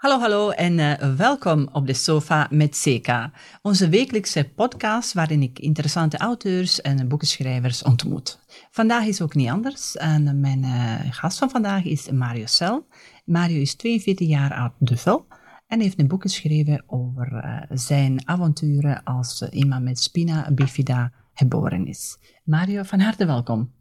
[0.00, 5.58] Hallo, hallo en uh, welkom op de sofa met Seka, onze wekelijkse podcast waarin ik
[5.58, 8.38] interessante auteurs en boekenschrijvers ontmoet.
[8.70, 12.86] Vandaag is ook niet anders en mijn uh, gast van vandaag is Mario Sel.
[13.24, 15.26] Mario is 42 jaar oud duvel
[15.66, 21.86] en heeft een boek geschreven over uh, zijn avonturen als iemand met spina bifida geboren
[21.86, 22.18] is.
[22.44, 23.72] Mario, van harte welkom.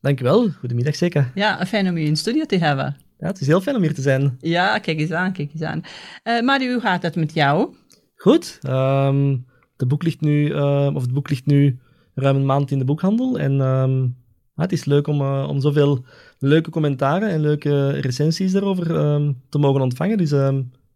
[0.00, 1.30] Dankjewel, goedemiddag Seka.
[1.34, 3.05] Ja, fijn om je in de studio te hebben.
[3.18, 4.36] Ja, het is heel fijn om hier te zijn.
[4.40, 5.80] Ja, kijk eens aan, kijk eens aan.
[6.24, 7.74] Uh, Mario, hoe gaat het met jou?
[8.16, 8.58] Goed.
[8.68, 11.78] Um, de boek ligt nu, uh, of het boek ligt nu
[12.14, 13.38] ruim een maand in de boekhandel.
[13.38, 14.16] En um,
[14.54, 16.04] het is leuk om, uh, om zoveel
[16.38, 20.18] leuke commentaren en leuke recensies daarover um, te mogen ontvangen.
[20.18, 20.30] Dus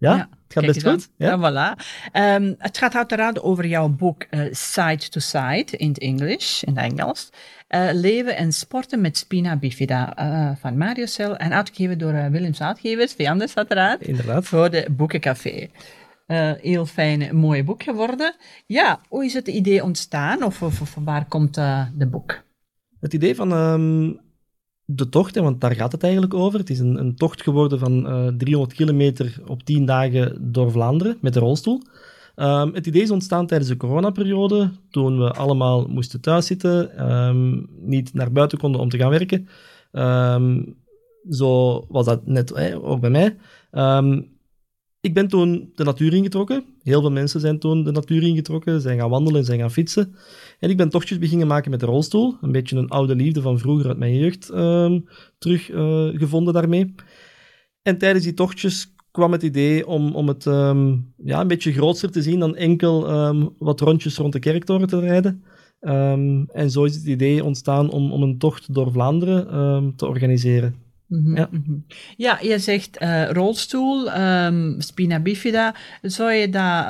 [0.01, 1.09] ja, ja, het gaat best goed.
[1.17, 1.81] Ja, ja voilà.
[2.59, 7.31] het gaat uiteraard over jouw boek Side to Side in het Engels, in het Engels.
[7.69, 12.61] Uh, leven en sporten met spina bifida uh, van Mario Cel en uitgegeven door Willems
[12.63, 14.03] Uitgevers, Viandes uiteraard.
[14.03, 14.45] Inderdaad.
[14.45, 15.69] Voor de Boekencafé.
[16.61, 18.35] heel fijn, mooi boek geworden.
[18.67, 21.55] Ja, hoe is het idee ontstaan of, of, of waar komt
[21.95, 22.43] de boek?
[23.01, 24.21] Het idee van um,
[24.95, 26.59] de tocht, want daar gaat het eigenlijk over.
[26.59, 28.03] Het is een, een tocht geworden van
[28.39, 31.83] 300 kilometer op 10 dagen door Vlaanderen met de rolstoel.
[32.37, 38.15] Um, het idee is ontstaan tijdens de coronaperiode, toen we allemaal moesten thuiszitten, um, niet
[38.15, 39.49] naar buiten konden om te gaan werken.
[39.93, 40.77] Um,
[41.31, 43.37] zo was dat net ook bij mij.
[45.01, 46.65] Ik ben toen de natuur ingetrokken.
[46.83, 50.15] Heel veel mensen zijn toen de natuur ingetrokken, zijn gaan wandelen, zijn gaan fietsen.
[50.59, 52.37] En ik ben tochtjes beginnen maken met de rolstoel.
[52.41, 54.47] Een beetje een oude liefde van vroeger uit mijn jeugd
[55.39, 56.95] teruggevonden uh, gevonden daarmee.
[57.83, 62.11] En tijdens die tochtjes kwam het idee om, om het um, ja, een beetje groter
[62.11, 65.45] te zien dan enkel um, wat rondjes rond de kerktoren te rijden.
[66.53, 70.90] En zo is het idee ontstaan om, om een tocht door Vlaanderen te organiseren.
[71.11, 71.49] -hmm, ja.
[71.51, 71.85] -hmm.
[72.17, 74.09] ja, je zegt uh, rolstoel,
[74.79, 75.75] spina bifida.
[76.03, 76.85] Zou je dat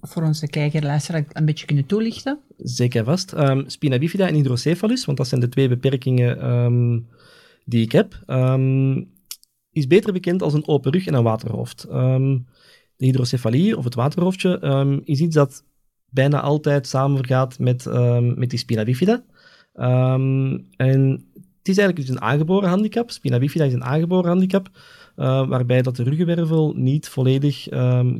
[0.00, 2.38] voor onze kijker luisteraar een beetje kunnen toelichten?
[2.56, 3.34] Zeker vast.
[3.66, 7.06] spina bifida en hydrocephalus, want dat zijn de twee beperkingen
[7.64, 8.24] die ik heb
[9.72, 11.86] is beter bekend als een open rug en een waterhoofd.
[11.90, 12.46] Um,
[12.96, 15.64] de hydrocefalie, of het waterhoofdje, um, is iets dat
[16.10, 19.24] bijna altijd samengaat met, um, met die spina bifida.
[20.76, 21.24] en
[21.68, 23.10] is eigenlijk dus een aangeboren handicap.
[23.10, 24.68] Spina bifida is een aangeboren handicap,
[25.16, 27.62] uh, waarbij dat de ruggenwervel niet volledig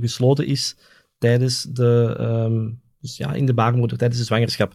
[0.00, 0.76] gesloten is
[1.18, 2.16] tijdens de,
[3.00, 4.74] dus ja, in de baarmoeder, tijdens de zwangerschap.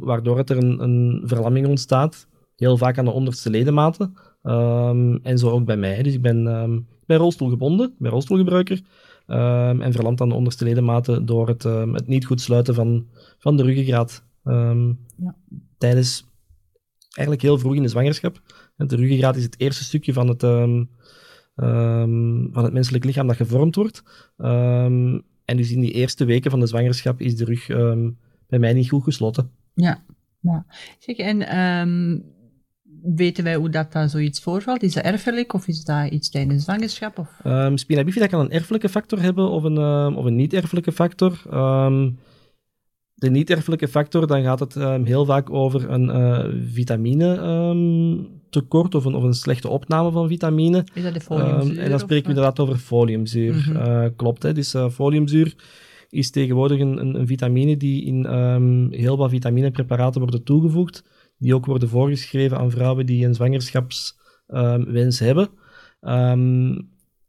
[0.00, 4.14] waardoor het er een, een verlamming ontstaat, heel vaak aan de onderste ledematen,
[5.22, 6.02] en zo ook bij mij.
[6.02, 6.44] Dus ik ben,
[7.06, 8.80] ben rolstoelgebonden, ik ben rolstoelgebruiker.
[9.26, 11.62] En verlamd aan de onderste ledematen door het,
[11.92, 13.06] het niet goed sluiten van,
[13.38, 14.24] van de ruggengraat.
[14.44, 15.34] Ja.
[15.78, 16.30] Tijdens
[17.12, 18.40] eigenlijk heel vroeg in de zwangerschap.
[18.76, 20.40] De ruggengraat is het eerste stukje van het,
[22.52, 24.02] van het menselijk lichaam dat gevormd wordt.
[25.44, 27.66] en dus in die eerste weken van de zwangerschap is de rug
[28.48, 29.50] bij mij niet goed gesloten.
[29.74, 30.04] Ja,
[30.40, 30.66] ja.
[30.98, 31.38] Zeg, en
[33.02, 34.82] weten wij hoe dat, dat zoiets voorvalt?
[34.82, 37.18] Is dat erfelijk of is dat iets tijdens zwangerschap?
[37.18, 37.40] Of?
[37.44, 39.78] Um, spina bifida kan een erfelijke factor hebben of een,
[40.16, 41.42] of een niet-erfelijke factor.
[43.22, 49.04] De niet-erfelijke factor, dan gaat het um, heel vaak over een uh, vitamine tekort of
[49.04, 50.84] een, of een slechte opname van vitamine.
[50.94, 51.78] Is dat de foliumzuur?
[51.78, 53.54] en dan spreken we inderdaad over foliumzuur.
[53.54, 53.76] Mm -hmm.
[53.76, 54.52] uh, klopt, hè?
[54.52, 55.54] Dus foliumzuur
[56.08, 58.26] is tegenwoordig een, een, een vitamine die in
[58.90, 61.04] heel wat vitaminepreparaten worden toegevoegd
[61.38, 65.48] die ook worden voorgeschreven aan vrouwen die een zwangerschapswens hebben.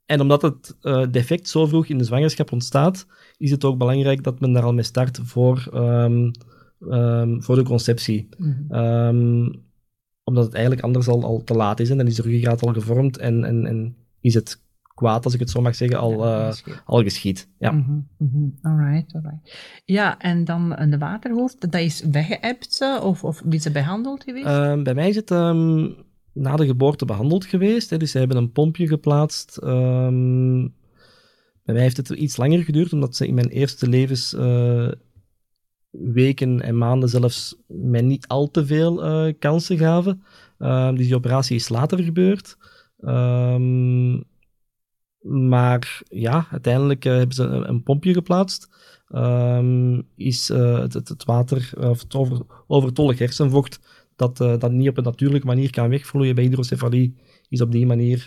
[0.06, 0.78] En omdat het
[1.12, 3.06] defect zo vroeg in de zwangerschap ontstaat,
[3.44, 6.32] is het ook belangrijk dat men daar al mee start voor, um,
[7.42, 8.30] voor de conceptie.
[8.38, 9.62] Mm
[10.26, 12.74] omdat het eigenlijk anders al, al te laat is en dan is de ruggengraat al
[12.74, 14.62] gevormd en, en, en is het
[14.94, 17.50] kwaad, als ik het zo mag zeggen, al, ja, uh, al geschied.
[17.60, 17.72] Ja.
[17.72, 19.82] Mm -hmm, alright, alright.
[19.86, 24.46] Ja, en dan de waterhoofd, dat is weggeëpt eh, of, of is het behandeld geweest?
[24.46, 25.96] Uh, bij mij is het um,
[26.34, 27.90] na de geboorte behandeld geweest.
[27.90, 29.60] Hè, dus ze hebben een pompje geplaatst.
[29.64, 30.74] Um,
[31.64, 35.00] bij mij heeft het iets langer geduurd, omdat ze in mijn eerste levensweken
[36.60, 40.24] uh, en maanden zelfs mij niet al te veel uh, kansen gaven.
[40.60, 42.58] Uh, dus die operatie is later gebeurd.
[43.00, 44.24] Um,
[45.22, 48.70] maar ja, uiteindelijk uh, hebben ze een, pompje geplaatst.
[49.16, 53.80] Um, is het, het, water, of het over, overtollig hersenvocht,
[54.16, 57.16] dat, dat niet op een natuurlijke manier kan wegvloeien bij hydrocefalie,
[57.54, 58.26] is op die manier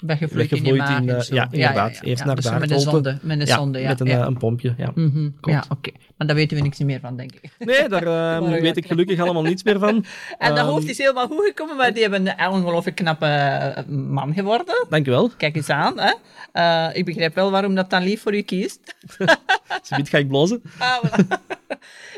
[0.00, 2.00] Weggevloeid in in, eh, ja, inderdaad.
[2.02, 3.88] Eerst naar dus de met een zonde, met een zonde, ja.
[3.88, 4.74] met een, eh, een pompje.
[4.76, 4.92] Ja.
[4.92, 5.32] Klopt.
[5.44, 5.90] Ja, oké.
[6.16, 7.50] Maar daar weten we niks meer van, denk ik.
[7.58, 8.04] Nee, daar
[8.50, 9.94] ja, weet ik gelukkig allemaal niets meer van.
[10.38, 13.84] En dat Ehm, hoofd is helemaal goed gekomen, maar die hebben een ongelooflijk knappe eh,
[13.86, 14.86] man geworden.
[14.88, 15.30] Dankjewel.
[15.36, 16.12] Kijk eens aan, hè.
[16.52, 18.96] Eh, ik begrijp wel waarom dat dan lief voor u kiest.
[19.82, 20.62] Zometeen ga ik blozen.
[20.78, 21.26] Ah, voilà.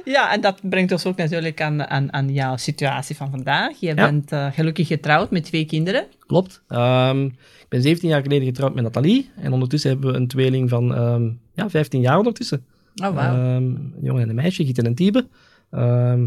[0.04, 3.80] Ja, en dat brengt ons ook natuurlijk aan, aan, aan jouw situatie van vandaag.
[3.80, 6.06] Je bent eh, gelukkig getrouwd met twee kinderen.
[6.26, 6.62] Klopt.
[6.68, 9.30] Ehm, ik ben 17 jaar geleden getrouwd met Nathalie.
[9.36, 12.64] En ondertussen hebben we een tweeling van ehm, ja, 15 jaar ondertussen.
[13.02, 13.24] Oh.
[13.24, 15.26] Ehm, een jongen en een meisje, Gieten en Tiebe.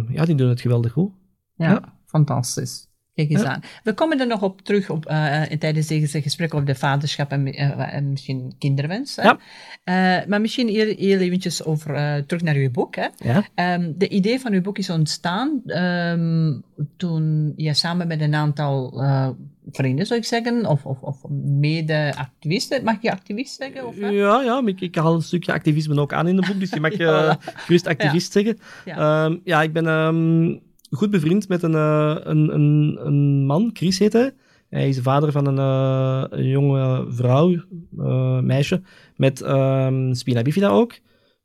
[0.10, 1.12] Ja, die doen het geweldig goed.
[1.56, 1.98] ja, ja.
[2.06, 2.88] fantastisch.
[3.16, 3.48] Kijk eens Ja.
[3.48, 3.62] aan.
[3.84, 7.54] We komen er nog op terug op, eh, tijdens deze gesprekken over de vaderschap en,
[7.54, 9.16] eh, en misschien kinderwens.
[9.16, 9.24] Hè?
[9.24, 9.38] Ja.
[9.84, 12.96] Eh, maar misschien heel, heel eventjes over, eh, terug naar uw boek.
[12.96, 13.08] Hè?
[13.18, 16.54] Ja, Ehm, de idee van uw boek is ontstaan ehm,
[16.98, 19.30] toen je samen met een aantal eh,
[19.72, 21.18] vrienden, zou ik zeggen, of, of, of
[21.60, 23.88] mede-activisten, mag je activist zeggen?
[23.88, 24.08] Of, hè?
[24.08, 26.80] ja, ja ik, ik haal een stukje activisme ook aan in het boek, dus je
[26.80, 28.58] mag Ja, eh, gerust activist zeggen.
[28.86, 28.96] Ja.
[28.96, 29.38] Ja.
[29.44, 30.58] ja, ik ben ehm,
[30.94, 34.34] goed bevriend met een, eh, een, een, een man, Chris heet hij.
[34.70, 37.56] Hij is de vader van een, eh, een jonge vrouw,
[37.98, 38.82] eh, meisje,
[39.16, 41.00] met ehm, spina bifida ook.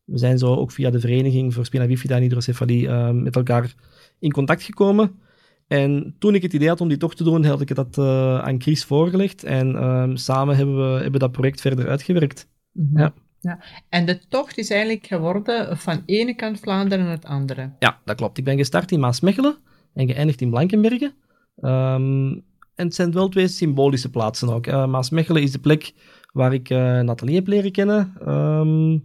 [0.05, 3.75] We zijn zo ook via de vereniging voor spina bifida en hydrocefalie ehm, met elkaar
[4.19, 5.19] in contact gekomen.
[5.67, 7.99] En toen ik het idee had om die toch te doen, had ik dat
[8.43, 9.45] aan Chris voorgelegd.
[9.45, 12.49] En ehm, samen hebben we hebben dat project verder uitgewerkt.
[12.73, 12.99] Mhm.
[12.99, 13.15] Ja.
[13.41, 13.59] Ja.
[13.89, 17.73] En de tocht is eigenlijk geworden van ene kant Vlaanderen naar het andere.
[17.79, 18.39] Ja, dat klopt.
[18.39, 19.57] Ik ben gestart in Maasmechelen
[19.95, 21.15] en geëindigd in Blankenbergen.
[21.57, 22.31] Ehm,
[22.75, 24.67] en het zijn wel twee symbolische plaatsen ook.
[24.67, 25.93] Maasmechelen is de plek
[26.33, 28.99] waar ik uh, Nathalie heb leren kennen, ehm,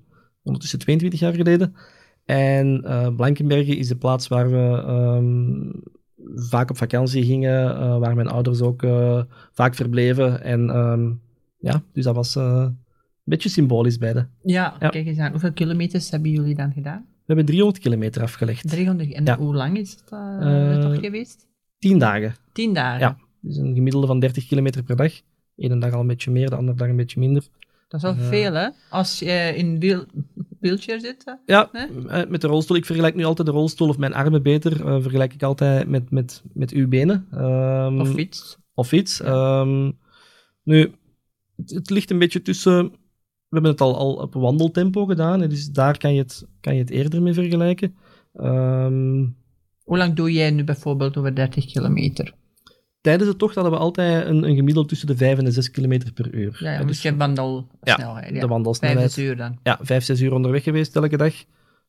[0.44, 1.76] ondertussen 22 jaar geleden.
[2.26, 5.72] En uh, Blankenbergen is de plaats waar we um,
[6.36, 8.86] vaak op vakantie gingen, uh, waar mijn ouders ook
[9.52, 10.44] vaak verbleven.
[10.44, 11.22] En um,
[11.58, 12.38] ja, dus dat was
[13.24, 14.28] beetje symbolisch beide.
[14.44, 15.32] Ja, ja, kijk eens aan.
[15.32, 17.06] Hoeveel kilometers hebben jullie dan gedaan?
[17.08, 18.70] We hebben 300 kilometer afgelegd.
[18.70, 19.12] 300.
[19.12, 19.38] En ja.
[19.38, 21.48] hoe lang is het uh, toch geweest?
[21.80, 22.36] Tien dagen.
[22.54, 23.00] Tien dagen?
[23.00, 25.22] Ja, dus een gemiddelde van 30 kilometer per dag.
[25.56, 27.48] Eén dag al een beetje meer, de andere dag een beetje minder.
[27.88, 28.70] Dat is wel uh, veel, hè?
[28.90, 30.06] Als je in wiel,
[30.60, 31.38] wheelchair zit.
[31.46, 32.26] Ja, nee?
[32.28, 32.78] met de rolstoel.
[32.78, 34.80] Ik vergelijk nu altijd de rolstoel of mijn armen beter.
[34.80, 37.28] Uh, vergelijk ik altijd met, met, met uw benen.
[37.34, 38.58] Um, of fiets.
[38.74, 39.18] Of fiets.
[39.18, 39.60] Ja.
[39.60, 39.98] Um,
[40.64, 40.92] nu,
[41.56, 42.92] het, het, ligt een beetje tussen...
[43.54, 46.80] We hebben het al, al op wandeltempo gedaan, dus daar kan je het, kan je
[46.80, 47.96] het eerder mee vergelijken.
[48.36, 49.36] Um,
[49.84, 52.34] Hoe lang doe jij nu bijvoorbeeld over 30 kilometer?
[53.02, 55.72] Tijdens de tocht hadden we altijd een, een gemiddeld tussen de 5 en de 6
[55.72, 56.58] kilometer per uur.
[56.60, 58.34] Ja, ja dus je wandelsnelheid.
[58.34, 59.14] Ja, de wandelsnelheid.
[59.14, 59.60] 5 uur dan.
[59.64, 61.34] Ja, 5, 6 uur onderweg geweest elke dag.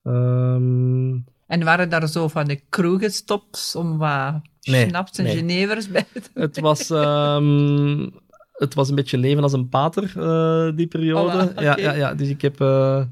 [0.03, 5.37] Um, en waren daar zo van de kroegenstops om wat nee, schnaps en nee.
[5.37, 6.91] genevers bij te Het was...
[6.91, 8.23] Um,
[8.55, 11.43] het was een beetje leven als een pater, uh, die periode.
[11.51, 11.65] Okay.
[11.65, 12.61] ja, ja, ja, dus ik heb...
[12.61, 13.05] Uh,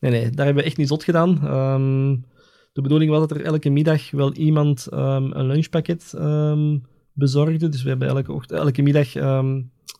[0.00, 1.46] nee, nee, daar hebben we echt niet zot gedaan.
[1.46, 2.24] Um,
[2.72, 7.68] de bedoeling was dat er elke middag wel iemand um, een lunchpakket um, bezorgde.
[7.68, 9.16] Dus we hebben elke, ochtend, elke middag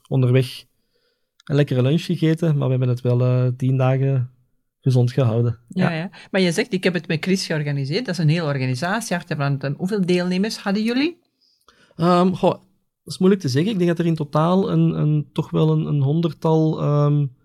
[0.08, 0.64] onderweg
[1.44, 2.56] een lekkere lunch gegeten.
[2.56, 4.31] Maar we hebben het wel uh, tien dagen
[4.81, 5.58] gezond gehouden.
[5.69, 5.96] Ja, ja.
[5.96, 8.06] ja, maar je zegt, ik heb het met Chris georganiseerd.
[8.06, 9.17] Dat is een hele organisatie.
[9.76, 11.19] Hoeveel deelnemers hadden jullie?
[11.96, 12.55] Goh,
[13.05, 13.73] dat is moeilijk te zeggen.
[13.73, 17.37] Ik denk dat er in totaal een, een toch wel een, een honderdtal um,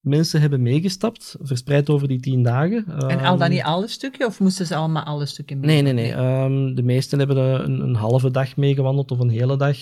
[0.00, 3.02] mensen hebben meegestapt, verspreid over die tien dagen.
[3.02, 5.82] Um, en al dan niet alle stukken, of moesten ze allemaal alle stukken mee?
[5.82, 6.42] Nee, nee, nee.
[6.42, 9.76] Um, de meesten hebben een, een, halve dag meegewandeld, of een hele dag,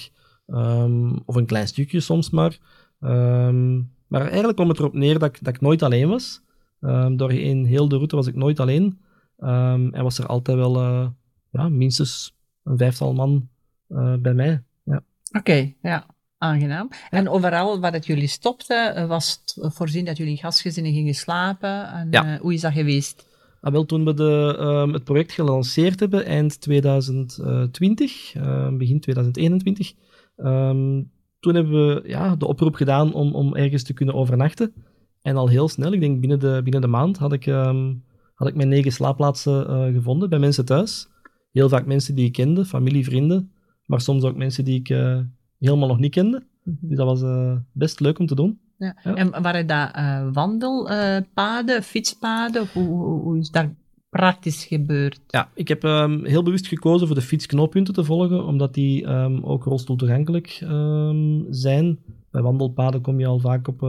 [1.24, 2.58] of een klein stukje soms maar.
[4.08, 6.40] maar eigenlijk kwam het erop neer dat ik, dat ik nooit alleen was.
[7.16, 8.98] doorheen heel de route was ik nooit alleen.
[9.36, 11.06] en was er altijd wel uh,
[11.50, 13.48] ja, minstens een vijftal man
[13.88, 14.62] uh, bij mij.
[15.30, 16.06] Oké, okay, ja.
[16.38, 16.88] Aangenaam.
[17.10, 21.92] En overal waar het jullie stopte, was het voorzien dat jullie in gastgezinnen gingen slapen.
[21.92, 22.34] En, ja.
[22.34, 23.28] uh, hoe is dat geweest?
[23.60, 29.92] Ah, wel, toen we de, um, het project gelanceerd hebben, eind 2020, uh, begin 2021,
[30.36, 31.10] um,
[31.40, 34.72] toen hebben we ja, de oproep gedaan om, om ergens te kunnen overnachten.
[35.22, 38.48] En al heel snel, ik denk binnen de, binnen de maand, had ik, um, had
[38.48, 41.08] ik mijn negen slaapplaatsen uh, gevonden bij mensen thuis.
[41.52, 43.52] Heel vaak mensen die ik kende, familie, vrienden,
[43.90, 45.20] maar soms ook mensen die ik uh,
[45.58, 46.42] helemaal nog niet kende.
[46.62, 46.88] Mm -hmm.
[46.88, 48.60] Dus dat was uh, best leuk om te doen.
[48.78, 48.96] Ja.
[49.04, 49.14] Ja.
[49.14, 52.66] En waren dat uh, wandelpaden, fietspaden?
[52.72, 53.66] Hoe, hoe, hoe, is dat
[54.10, 55.20] praktisch gebeurd?
[55.26, 59.44] Ja, ik heb um, heel bewust gekozen voor de fietsknooppunten te volgen, omdat die um,
[59.44, 61.98] ook rolstoeltoegankelijk um, zijn.
[62.30, 63.82] Bij wandelpaden kom je al vaak op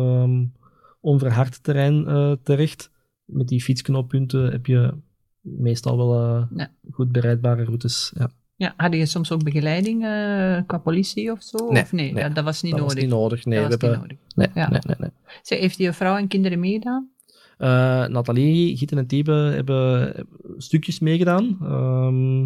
[1.01, 2.91] onverhard terrein uh, terecht.
[3.25, 4.93] Met die fietsknooppunten heb je
[5.41, 6.71] meestal wel uh, ja.
[6.91, 8.13] goed bereidbare routes.
[8.17, 8.31] Ja.
[8.61, 11.71] Ja, had je soms ook begeleiding uh, qua politie of zo?
[11.71, 12.13] Nee, of nee?
[12.13, 12.93] dat was niet dat nodig.
[12.95, 13.45] was niet nodig.
[13.45, 14.17] Nee, dat we was niet nodig.
[14.35, 14.69] nee, Ja.
[14.69, 17.09] nee, nee, heeft je vrouw en kinderen meegedaan?
[17.57, 20.13] Eh, Nathalie, Gieten en Tiebe hebben
[20.57, 21.57] stukjes meegedaan.
[21.61, 22.41] Ehm,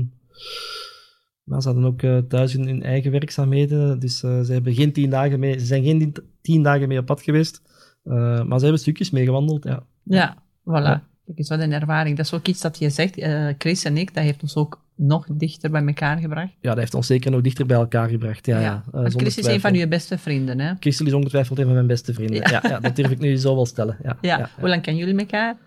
[1.43, 4.00] maar ze hadden ook eh, thuis hun, hun eigen werkzaamheden.
[4.00, 7.05] Dus eh, ze, hebben geen tien dagen mee, ze zijn geen tien, dagen mee op
[7.05, 7.62] pad geweest.
[8.03, 9.84] Eh, maar ze hebben stukjes meegewandeld, ja.
[10.03, 10.84] Ja, voilà.
[10.84, 11.07] Ja.
[11.25, 12.17] Kijk eens, wat een ervaring.
[12.17, 14.84] Dat is ook iets dat je zegt, eh, Chris en ik, dat heeft ons ook
[14.96, 16.51] nog dichter bij elkaar gebracht.
[16.62, 18.46] Ja, dat heeft ons zeker nog dichter bij elkaar gebracht.
[18.46, 18.74] Ja, ja.
[18.86, 20.74] eh, Want zonder Chris is een van je beste vrienden, hè?
[20.79, 22.36] Christel is ongetwijfeld een van mijn beste vrienden.
[22.36, 22.50] Ja.
[22.50, 22.70] Ja.
[22.70, 23.98] Ja, dat durf ik nu zo wel stellen.
[24.03, 24.29] Ja, Ja.
[24.29, 24.50] ja, ja.
[24.60, 25.58] Hoe lang kennen jullie elkaar?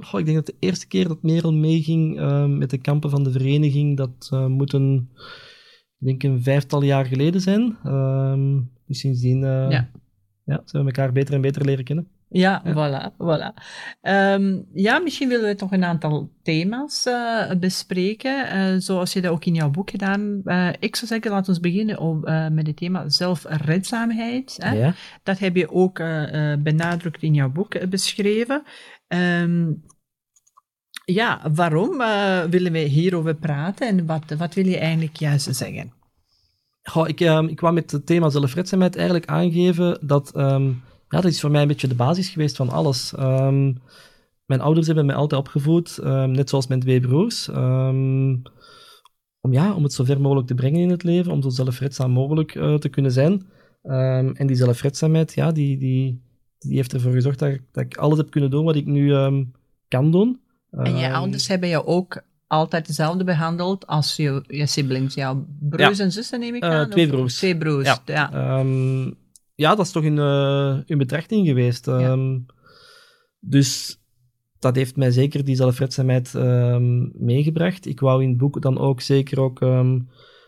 [0.00, 3.24] Goh, ik denk dat de eerste keer dat Merel meeging ehm, met de kampen van
[3.24, 5.08] de vereniging, dat eh, moet een,
[5.98, 7.76] ik denk een vijftal jaar geleden zijn.
[7.84, 9.90] Ehm, dus sindsdien eh, Ja.
[10.44, 12.08] ja, zijn we elkaar beter en beter leren kennen.
[12.28, 13.12] Ja, voilà.
[13.18, 13.54] voilà.
[14.00, 19.32] Ehm, ja, misschien willen we toch een aantal thema's eh, bespreken, eh, zoals je dat
[19.32, 20.40] ook in jouw boek gedaan.
[20.44, 24.56] Eh, ik zou zeggen, laten we beginnen eh, met het thema zelfredzaamheid.
[24.60, 24.72] Hè?
[24.72, 24.94] Ja.
[25.22, 25.98] Dat heb je ook
[26.62, 28.62] benadrukt in jouw boek beschreven.
[29.06, 29.72] Ehm,
[31.04, 31.98] ja, waarom
[32.50, 35.92] willen we hierover praten en wat, wat wil je eigenlijk juist zeggen?
[36.82, 40.32] Goh, ik, ehm, ik kwam met het thema zelfredzaamheid eigenlijk aangeven dat,
[41.08, 43.14] ja, dat is voor mij een beetje de basis geweest van alles.
[43.14, 43.72] Ehm,
[44.46, 48.36] mijn ouders hebben mij altijd opgevoed, ehm, net zoals mijn twee broers, ehm,
[49.40, 52.10] om, ja, om het zo ver mogelijk te brengen in het leven, om zo zelfredzaam
[52.10, 53.46] mogelijk eh, te kunnen zijn.
[54.34, 56.22] En die zelfredzaamheid, ja, die, die,
[56.58, 59.12] die heeft ervoor gezorgd dat ik, dat ik alles heb kunnen doen wat ik nu
[59.88, 60.40] kan doen.
[60.70, 65.98] En je ouders hebben jou ook altijd hetzelfde behandeld als je, je siblings, jouw broers
[65.98, 66.90] en zussen neem ik Eh, aan?
[66.90, 67.36] twee broers.
[67.36, 67.98] Twee broers, Ja.
[68.04, 68.58] ja.
[69.54, 71.88] Ja, dat is toch in, eh, in betrachting geweest.
[71.88, 72.38] Ehm,
[73.46, 73.98] Dus
[74.58, 77.86] dat heeft mij zeker die zelfredzaamheid ehm, meegebracht.
[77.86, 80.00] Ik wou in het boek dan ook zeker ook ehm,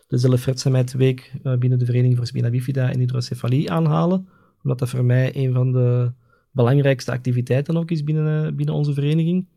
[0.07, 4.27] de zelfredzaamheidsweek eh, binnen de Vereniging voor Spina Bifida en Hydrocefalie aanhalen.
[4.63, 6.11] Omdat dat voor mij een van de
[6.51, 9.47] belangrijkste activiteiten ook is binnen, eh, binnen onze vereniging.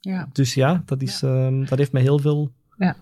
[0.00, 0.28] Ja.
[0.32, 1.20] dus ja, dat, is,
[1.68, 2.96] dat heeft mij heel veel Ja.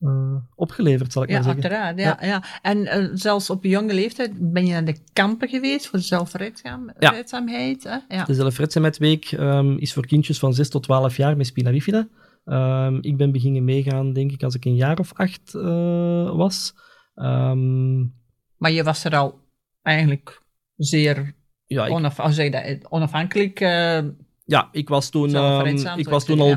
[0.00, 1.62] Eh, opgeleverd, zal ik Ja, maar zeggen.
[1.62, 1.98] uiteraard.
[2.20, 2.42] Ja, ja.
[2.62, 7.84] En eh, zelfs op jonge leeftijd ben je naar de kampen geweest voor zelfredzaamheid.
[7.84, 7.96] hè?
[8.16, 8.24] Ja.
[8.24, 12.08] De zelfredzaamheidsweek ehm, is voor kindjes van 6 tot 12 jaar met spina bifida.
[12.44, 16.74] Ehm, ik ben beginnen meegaan, denk ik, als ik een jaar of acht eh, was.
[17.14, 17.98] Ehm,
[18.56, 19.38] Maar je was er al
[19.82, 20.42] eigenlijk
[20.76, 21.34] zeer
[21.66, 23.58] ja, ik, onaf hoe zeg je dat, onafhankelijk.
[24.44, 25.28] ja, ik was toen,
[25.96, 26.54] ik was toen al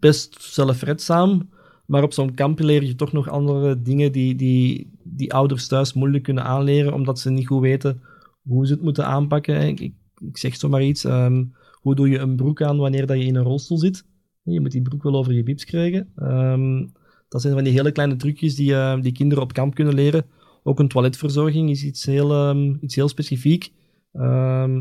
[0.00, 1.50] best zelfredzaam.
[1.88, 5.92] Maar op zo'n kamp leer je toch nog andere dingen die, die, die ouders thuis
[5.92, 8.02] moeilijk kunnen aanleren, omdat ze niet goed weten
[8.42, 9.68] hoe ze het moeten aanpakken.
[9.68, 11.04] Ik, ik, ik zeg zomaar iets.
[11.04, 14.06] ehm, hoe doe je een broek aan wanneer dat je in een rolstoel zit?
[14.42, 16.12] Je moet die broek wel over je bips krijgen.
[16.16, 16.86] Ehm,
[17.28, 20.24] dat zijn van die hele kleine trucjes die, eh, die kinderen op kamp kunnen leren.
[20.62, 23.72] Ook een toiletverzorging is iets heel, ehm, iets heel specifiek.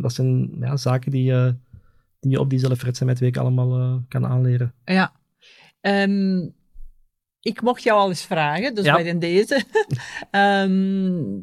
[0.02, 1.52] Dat zijn ja, zaken die, eh,
[2.20, 4.74] die je op die zelfredzaamheidsweek allemaal eh, kan aanleren.
[4.86, 5.16] ja.
[7.48, 8.96] Ik mocht jou al eens vragen, dus Ja.
[8.96, 9.64] bij deze.
[10.32, 11.40] Ehm,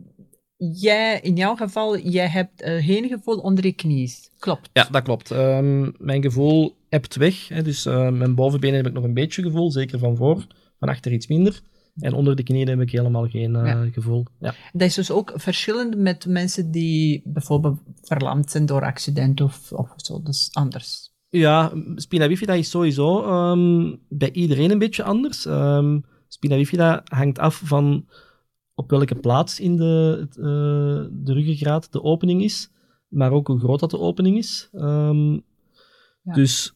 [0.56, 4.10] jij, in jouw geval, jij hebt uh, geen gevoel onder je knieën.
[4.38, 4.70] Klopt.
[4.72, 5.30] Ja, dat klopt.
[5.30, 7.48] Ehm, mijn gevoel hebt weg.
[7.48, 10.46] Hè, dus eh, mijn bovenbenen heb ik nog een beetje gevoel, zeker van voor.
[10.78, 11.60] Van achter iets minder.
[11.98, 13.88] En onder de knieën heb ik helemaal geen eh, Ja.
[13.92, 14.24] gevoel.
[14.40, 14.54] Ja.
[14.72, 19.92] Dat is dus ook verschillend met mensen die bijvoorbeeld verlamd zijn door accident of, of
[19.96, 20.22] zo.
[20.22, 21.12] Dat is anders.
[21.34, 25.46] Ja, spina bifida is sowieso ehm, bij iedereen een beetje anders.
[25.46, 28.06] Ehm, spina bifida hangt af van
[28.74, 32.70] op welke plaats in de, eh, de ruggengraat de opening is,
[33.08, 34.68] maar ook hoe groot dat de opening is.
[34.72, 35.32] Ehm,
[36.22, 36.32] Ja.
[36.32, 36.74] Dus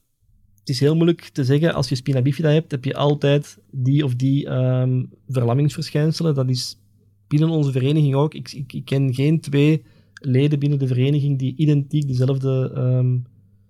[0.59, 4.05] het is heel moeilijk te zeggen, als je spina bifida hebt, heb je altijd die
[4.05, 6.35] of die ehm, verlammingsverschijnselen.
[6.35, 6.79] Dat is
[7.29, 8.35] binnen onze vereniging ook.
[8.35, 9.83] Ik, ik, ik ken geen twee
[10.21, 13.19] leden binnen de vereniging die identiek dezelfde ehm,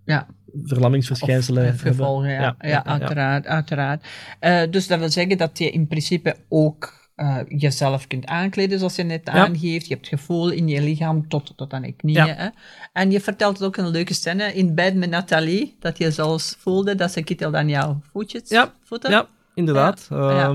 [0.04, 0.37] Ja.
[0.64, 2.57] Verlammingsverschijnselen gevolgen, ja.
[2.61, 3.47] Ja, uiteraard.
[3.47, 4.07] uiteraard.
[4.40, 8.97] Eh, dus dat wil zeggen dat je in principe ook eh, jezelf kunt aankleden, zoals
[8.97, 9.33] je net Ja.
[9.33, 9.87] aangeeft.
[9.88, 12.26] Je hebt gevoel in je lichaam tot, tot aan je knieën.
[12.26, 12.35] Ja.
[12.35, 12.49] Hè?
[12.93, 16.95] En je vertelt ook een leuke scène in bed met Nathalie, dat je zelfs voelde
[16.95, 19.11] dat ze kittelde aan jouw voetjes, Ja, voeten.
[19.11, 20.07] Ja, inderdaad.
[20.11, 20.52] Ja, Ja,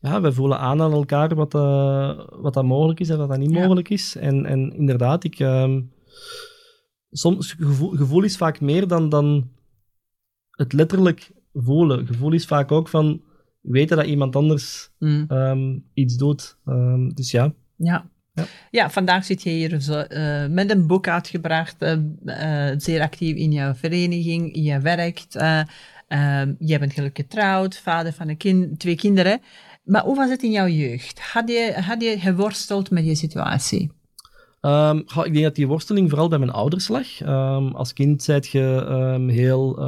[0.00, 0.20] ja.
[0.20, 3.50] we voelen aan aan elkaar wat, eh, wat dat mogelijk is en wat dat niet
[3.52, 4.16] mogelijk is.
[4.16, 5.80] En, en inderdaad, ik, ehm,
[7.10, 9.50] soms gevoel, gevoel is vaak meer dan, dan
[10.50, 12.06] het letterlijk voelen.
[12.06, 13.22] Gevoel is vaak ook van
[13.60, 15.24] weten dat iemand anders Mm.
[15.28, 16.56] ehm, iets doet.
[16.64, 17.52] Ehm, dus ja.
[17.76, 18.10] Ja.
[18.34, 18.44] Ja.
[18.70, 18.90] Ja.
[18.90, 21.92] vandaag zit je hier zo, eh, met een boek uitgebracht, eh,
[22.70, 25.36] eh, zeer actief in jouw vereniging, je werkt.
[25.36, 25.60] eh,
[26.08, 29.40] Ehm, jij bent gelukkig getrouwd, vader van een kind, twee kinderen.
[29.84, 31.20] Maar hoe was het in jouw jeugd?
[31.20, 33.90] Had je, had je geworsteld met je situatie?
[34.60, 37.20] Um, ik denk dat die worsteling vooral bij mijn ouders lag.
[37.20, 39.80] Um, als kind zijt je um, heel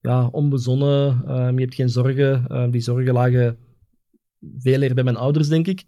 [0.00, 1.22] ja, onbezonnen,
[1.54, 2.70] je hebt geen zorgen.
[2.70, 3.58] die zorgen lagen
[4.58, 5.84] veel eer bij mijn ouders, denk ik.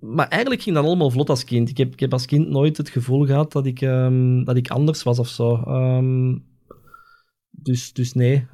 [0.00, 1.68] maar eigenlijk ging dat allemaal vlot als kind.
[1.68, 3.80] Ik heb, ik heb als kind nooit het gevoel gehad dat ik,
[4.44, 5.62] dat ik anders was of zo.
[7.50, 8.46] Dus, dus nee.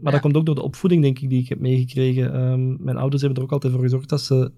[0.00, 2.84] maar dat komt ook door de opvoeding, denk ik, die ik heb meegekregen.
[2.84, 4.52] mijn ouders hebben er ook altijd voor gezorgd dat ze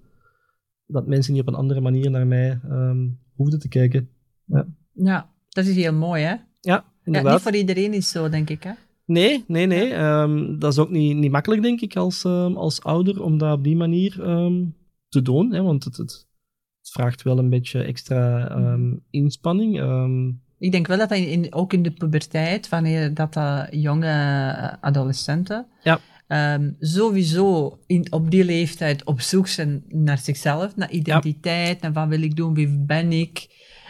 [0.92, 4.08] dat mensen niet op een andere manier naar mij um, hoefden te kijken.
[4.44, 4.66] Ja.
[4.92, 6.34] ja, dat is heel mooi, hè?
[6.60, 7.30] Ja, inderdaad.
[7.30, 8.72] Ja, niet voor iedereen is zo, denk ik, hè?
[9.04, 9.94] Nee, nee, nee.
[9.94, 13.56] Um, dat is ook niet, niet makkelijk, denk ik, als, um, als ouder, om dat
[13.56, 14.12] op die manier
[15.08, 15.52] te doen.
[15.52, 16.26] Hè, want het, het,
[16.82, 18.48] vraagt wel een beetje extra
[19.10, 19.80] inspanning.
[20.58, 26.00] ik denk wel dat in, ook in de puberteit, wanneer dat uh, jonge adolescenten ja.
[26.32, 32.08] Um, sowieso in, op die leeftijd op zoek zijn naar zichzelf, naar identiteit, naar wat
[32.08, 33.46] wil ik doen, wie ben ik.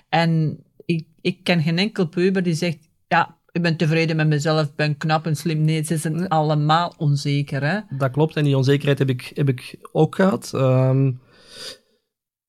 [0.08, 4.74] En ik, ik ken geen enkel puber die zegt, ja, ik ben tevreden met mezelf,
[4.74, 5.64] ben knap en slim.
[5.64, 7.64] Nee, ze zijn allemaal onzeker.
[7.64, 7.80] Hè?
[7.96, 10.52] Dat klopt, en die onzekerheid heb ik, heb ik ook gehad.
[10.54, 11.20] Um,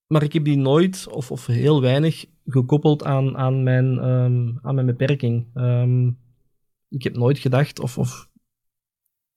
[0.07, 4.75] maar ik heb die nooit, of, of heel weinig, gekoppeld aan, aan, mijn, um, aan
[4.75, 5.47] mijn beperking.
[5.55, 6.17] Um,
[6.89, 8.31] ik heb nooit gedacht, of, of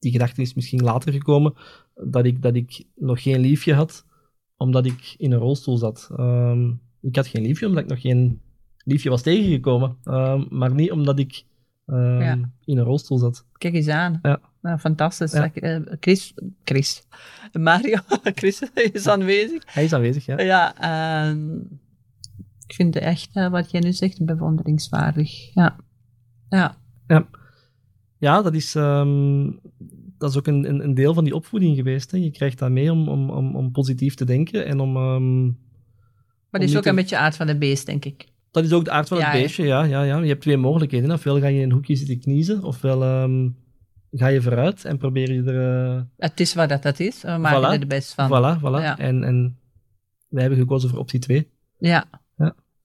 [0.07, 1.53] die gedachte is misschien later gekomen,
[1.95, 4.05] dat ik, dat ik nog geen liefje had,
[4.57, 6.09] omdat ik in een rolstoel zat.
[6.15, 6.71] Ehm,
[7.01, 8.41] ik had geen liefje omdat ik nog geen
[8.77, 11.43] liefje was tegengekomen, um, maar niet omdat ik
[11.85, 13.45] um, in een rolstoel zat.
[13.57, 14.19] Kijk eens aan.
[14.21, 14.39] Ja.
[14.61, 15.31] Nou, fantastisch.
[15.31, 15.53] Ja.
[15.53, 16.33] Eh, Chris,
[16.63, 17.07] Chris,
[17.59, 17.97] Mario,
[18.39, 18.61] Chris
[18.91, 19.63] is aanwezig.
[19.65, 20.39] Hij is aanwezig, ja.
[20.39, 20.75] Ja,
[22.67, 25.53] ik vind het echt, uh, wat jij nu zegt, bewonderingswaardig.
[25.53, 25.75] Ja.
[26.49, 26.77] Ja.
[27.07, 27.27] ja.
[28.19, 29.59] Ja, dat is, um,
[30.17, 32.11] dat is ook een, een, een, deel van die opvoeding geweest.
[32.11, 32.17] Hè.
[32.17, 34.97] Je krijgt dat mee om, om, om, om positief te denken en om...
[34.97, 35.45] Um,
[36.49, 38.25] maar dat is ook een beetje aard van de beest, denk ik.
[38.51, 39.83] Dat is ook de aard van het beestje, ja.
[39.83, 40.03] ja.
[40.03, 41.11] Ja, Je hebt twee mogelijkheden.
[41.11, 43.55] Ofwel ga je in een hoekje zitten kniezen, ofwel um,
[44.11, 45.95] ga je vooruit en probeer je er...
[45.95, 46.01] Uh...
[46.17, 47.73] Het is wat dat, dat is, we maken voilà.
[47.73, 48.27] er de best van.
[48.27, 48.83] Voilà, voilà.
[48.83, 48.97] Ja.
[48.97, 49.57] En, en
[50.29, 51.49] wij hebben gekozen voor optie 2.
[51.77, 51.89] Ja.
[51.89, 52.21] ja.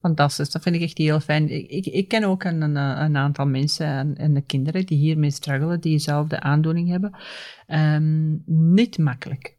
[0.03, 1.49] Fantastisch, dat vind ik echt heel fijn.
[1.49, 5.81] Ik, ik ken ook een, een, aantal mensen en, en, de kinderen die hiermee struggelen,
[5.81, 7.17] die dezelfde aandoening hebben.
[7.67, 9.59] Um, niet makkelijk.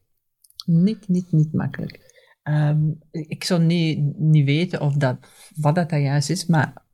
[0.66, 2.00] Niet, niet, niet makkelijk.
[2.44, 5.18] Um, ik zou niet, niet weten of dat,
[5.56, 6.86] wat dat, juist is, maar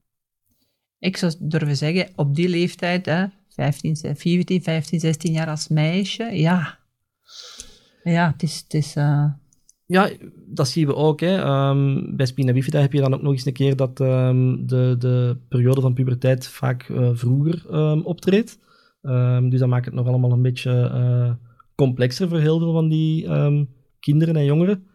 [1.00, 6.24] ik zou durven zeggen, op die leeftijd, hè, 15, 14, 15, 16 jaar als meisje,
[6.24, 6.80] ja.
[8.04, 8.58] Ja, het is...
[8.58, 9.32] Het is uh,
[9.90, 10.10] ja,
[10.46, 11.20] dat zien we ook.
[11.20, 11.68] Hè.
[11.70, 14.96] Um, bij spina bifida heb je dan ook nog eens een keer dat um, de,
[15.00, 18.60] de periode van puberteit vaak uh, vroeger um, optreedt.
[19.50, 21.32] dus dat maakt het nog allemaal een beetje uh,
[21.76, 23.28] complexer voor heel veel van die
[24.00, 24.88] kinderen en jongeren.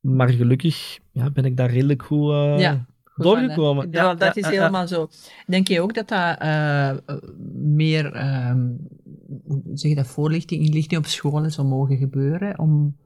[0.00, 3.88] maar gelukkig ja, ben ik daar redelijk goed, uh, ja, doorgekomen.
[3.90, 5.08] Ja, dat is helemaal zo.
[5.46, 6.38] Denk je ook dat dat
[7.62, 8.10] meer
[9.74, 12.96] zeg je dat, voorlichting, inlichting op scholen zou mogen gebeuren om,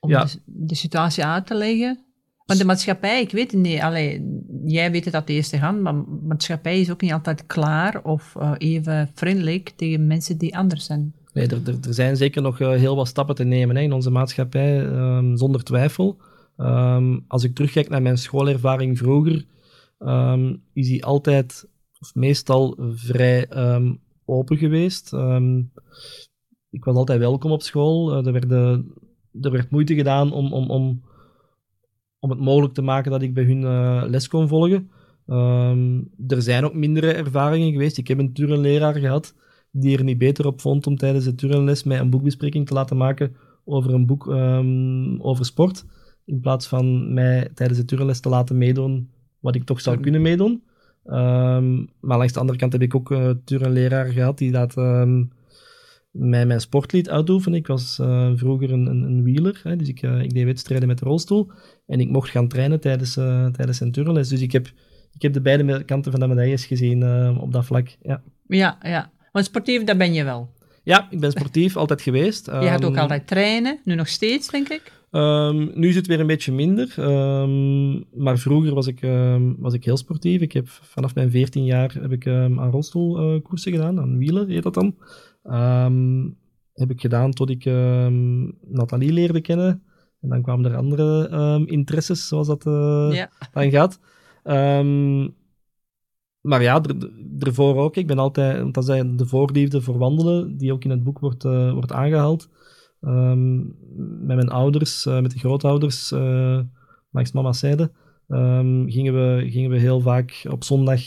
[0.00, 2.04] om de, de, situatie uit te leggen?
[2.46, 5.80] Want de maatschappij, ik weet het niet, allee, jij weet het uit de eerste hand,
[5.80, 10.56] maar de maatschappij is ook niet altijd klaar of uh, even vriendelijk tegen mensen die
[10.56, 11.14] anders zijn.
[11.32, 13.92] Nee, er, er, er zijn zeker nog uh, heel wat stappen te nemen hè, in
[13.92, 16.18] onze maatschappij, um, zonder twijfel.
[16.62, 19.44] Um, als ik terugkijk naar mijn schoolervaring vroeger,
[19.98, 21.68] um, is die altijd,
[22.00, 23.48] of meestal, vrij
[24.24, 25.12] open geweest.
[26.70, 28.18] Ik was altijd welkom op school.
[28.18, 28.50] Uh, er, werd,
[29.40, 31.02] er werd moeite gedaan om, om, om,
[32.18, 34.90] om het mogelijk te maken dat ik bij hun uh, les kon volgen.
[36.26, 37.98] Er zijn ook mindere ervaringen geweest.
[37.98, 39.34] Ik heb een Turenleraar gehad
[39.70, 42.96] die er niet beter op vond om tijdens de Turenles mij een boekbespreking te laten
[42.96, 44.26] maken over een boek
[45.18, 45.84] over sport.
[46.24, 50.22] In plaats van mij tijdens de Turenles te laten meedoen wat ik toch zou kunnen
[50.22, 50.62] meedoen.
[51.06, 54.76] Um, maar langs de andere kant heb ik ook uh, een leraar gehad die dat
[54.76, 55.30] um,
[56.10, 57.58] mij mijn sport liet uitoefenen.
[57.58, 60.88] Ik was uh, vroeger een, een, een wieler, hè, dus ik, uh, ik deed wedstrijden
[60.88, 61.50] met de rolstoel.
[61.86, 63.14] En ik mocht gaan trainen tijdens,
[63.52, 64.28] tijdens een turnles.
[64.28, 64.66] Dus ik heb,
[65.12, 67.96] ik heb de beide kanten van de medailles gezien op dat vlak.
[68.02, 68.78] Ja, ja.
[68.82, 69.10] ja.
[69.32, 70.50] Want sportief, dat ben je wel.
[70.84, 72.46] Ja, ik ben sportief, altijd geweest.
[72.46, 74.92] Je gaat ook ehm, altijd trainen, nu nog steeds, denk ik?
[75.12, 76.94] Um, nu is het weer een beetje minder.
[76.98, 80.40] Um, maar vroeger was ik, um, was ik heel sportief.
[80.40, 84.62] Ik heb vanaf mijn 14 jaar heb ik aan rolstoelkoersen uh, gedaan, aan wielen heet
[84.62, 84.94] dat dan.
[86.72, 87.64] heb ik gedaan tot ik
[88.60, 89.82] Nathalie leerde kennen.
[90.20, 93.30] En dan kwamen er andere interesses, zoals dat uh, ja.
[93.52, 94.00] dan gaat.
[96.40, 97.96] maar ja, er, ervoor ook.
[97.96, 101.18] Ik ben altijd, want dat is de voorliefde voor wandelen, die ook in het boek
[101.18, 102.48] wordt, uh, wordt aangehaald.
[103.04, 103.76] Um,
[104.26, 106.60] met mijn ouders, uh, met de grootouders, uh,
[107.10, 107.90] langs mama's zijde,
[108.28, 111.00] um, gingen, we, gingen we heel vaak op zondag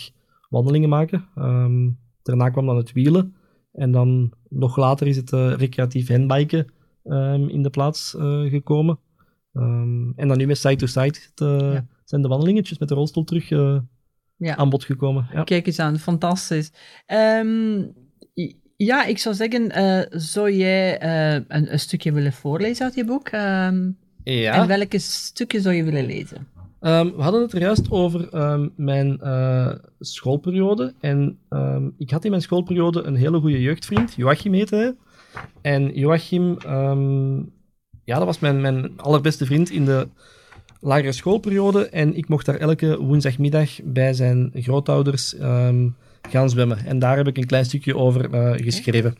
[0.49, 1.25] wandelingen maken.
[1.37, 3.35] Um, daarna kwam dan het wielen.
[3.71, 6.67] En dan nog later is het recreatief handbiken
[7.47, 8.15] in de plaats
[8.49, 8.99] gekomen.
[10.15, 11.87] en dan nu met side-to-side ja.
[12.03, 13.49] zijn de wandelingetjes met de rolstoel terug
[14.37, 14.55] ja.
[14.55, 15.27] aan bod gekomen.
[15.33, 15.43] Ja.
[15.43, 16.71] Kijk eens aan, fantastisch.
[18.77, 23.05] Ja, ik zou zeggen, uh, zou jij uh, een, een, stukje willen voorlezen uit je
[23.05, 23.31] boek?
[23.31, 24.53] Um, ja.
[24.53, 26.47] En welke stukje zou je willen lezen?
[26.81, 30.93] Um, we hadden het er juist over um, mijn uh, schoolperiode.
[30.99, 31.37] En
[31.97, 34.95] ik had in mijn schoolperiode een hele goede jeugdvriend, Joachim heette hij.
[35.61, 36.57] En Joachim,
[38.03, 40.07] ja, dat was mijn, mijn allerbeste vriend in de
[40.79, 45.95] lagere schoolperiode en ik mocht daar elke woensdagmiddag bij zijn grootouders um,
[46.29, 46.85] gaan zwemmen.
[46.85, 49.15] En daar heb ik een klein stukje over uh, geschreven.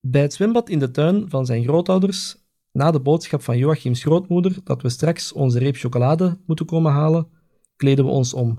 [0.00, 2.36] Bij het zwembad in de tuin van zijn grootouders,
[2.72, 7.28] na de boodschap van Joachims grootmoeder dat we straks onze reep chocolade moeten komen halen,
[7.76, 8.58] kleden we ons om.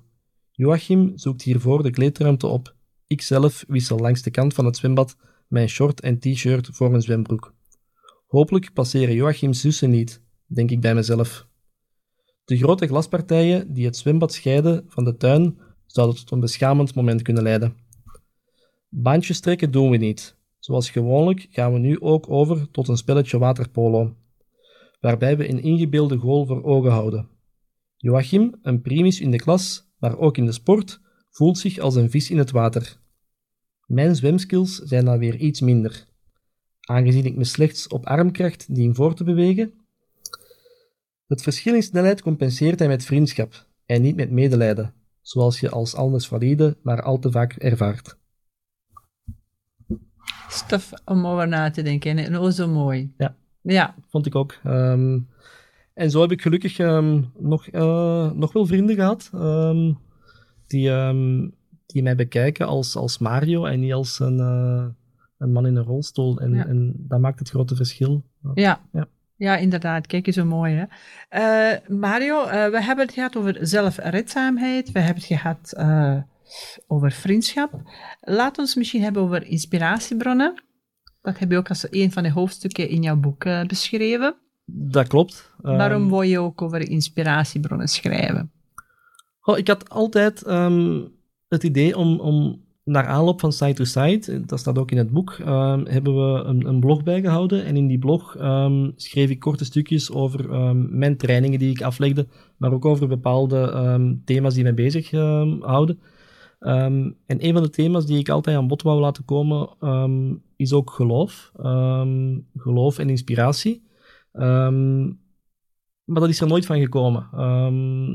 [0.51, 2.75] Joachim zoekt hiervoor de kleedruimte op.
[3.07, 5.15] Ikzelf wissel langs de kant van het zwembad
[5.47, 7.53] mijn short en t-shirt voor een zwembroek.
[8.27, 11.47] Hopelijk passeren Joachims zussen niet, denk ik bij mezelf.
[12.45, 15.57] De grote glaspartijen die het zwembad scheiden van de tuin
[15.91, 17.75] zouden tot een beschamend moment kunnen leiden.
[18.89, 20.35] Baantjes trekken doen we niet.
[20.59, 24.15] Zoals gewoonlijk gaan we nu ook over tot een spelletje waterpolo,
[24.99, 27.29] waarbij we een ingebeelde goal voor ogen houden.
[27.97, 32.09] Joachim, een primus in de klas, maar ook in de sport, voelt zich als een
[32.09, 32.99] vis in het water.
[33.85, 36.05] Mijn zwemskills zijn dan weer iets minder.
[36.81, 39.73] Aangezien ik me slechts op armkracht dien voor te bewegen,
[41.31, 45.95] het verschil in snelheid compenseert hij met vriendschap en niet met medelijden, zoals je als
[45.95, 48.17] anders valide maar al te vaak ervaart.
[50.49, 53.13] Stof om over na te denken en oh zo mooi.
[53.17, 53.95] Ja, ja.
[54.09, 54.59] vond ik ook.
[54.63, 55.19] Ehm,
[55.93, 59.97] en zo heb ik gelukkig ehm, nog, uh, nog wel vrienden gehad um,
[60.67, 60.89] die,
[61.85, 64.85] die mij bekijken als, als Mario en niet als een, uh,
[65.37, 66.39] een man in een rolstoel.
[66.39, 68.23] En, en dat maakt het grote verschil.
[68.53, 68.81] Ja.
[68.91, 69.07] ja.
[69.41, 70.07] Ja, inderdaad.
[70.07, 70.75] Kijk eens zo mooi.
[70.75, 70.85] Hè?
[71.73, 74.91] Uh, Mario, uh, we hebben het gehad over zelfredzaamheid.
[74.91, 76.17] We hebben het gehad uh,
[76.87, 77.81] over vriendschap.
[78.19, 80.63] Laat ons misschien hebben over inspiratiebronnen.
[81.21, 84.35] Dat heb je ook als een van de hoofdstukken in jouw boek beschreven.
[84.65, 85.51] Dat klopt.
[85.57, 88.51] Waarom wil je ook over inspiratiebronnen schrijven?
[89.41, 91.11] Oh, ik had altijd um,
[91.47, 95.11] het idee om, om naar aanloop van Side to Side, dat staat ook in het
[95.11, 97.65] boek, um, hebben we een, een, blog bijgehouden.
[97.65, 101.81] En in die blog um, schreef ik korte stukjes over um, mijn trainingen die ik
[101.81, 105.11] aflegde, maar ook over bepaalde thema's die mij bezig
[105.61, 105.99] houden.
[106.59, 109.69] en een van de thema's die ik altijd aan bod wou laten komen,
[110.55, 111.51] is ook geloof.
[112.55, 113.83] geloof en inspiratie.
[114.31, 117.27] maar dat is er nooit van gekomen.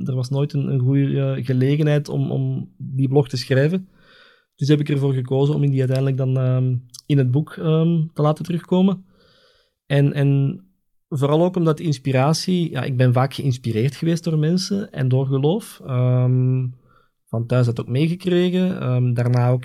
[0.06, 3.88] er was nooit een, een goede gelegenheid om, om die blog te schrijven.
[4.56, 8.22] Dus heb ik ervoor gekozen om die uiteindelijk dan um, in het boek um, te
[8.22, 9.04] laten terugkomen.
[9.86, 10.60] En, en
[11.08, 15.80] vooral ook omdat inspiratie, ja, ik ben vaak geïnspireerd geweest door mensen en door geloof.
[15.86, 16.74] Um,
[17.26, 19.14] van thuis dat ook meegekregen.
[19.14, 19.64] daarna ook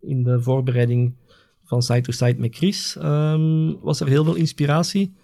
[0.00, 1.14] in de voorbereiding
[1.64, 2.94] van Side to Side met Chris
[3.80, 5.14] was er heel veel inspiratie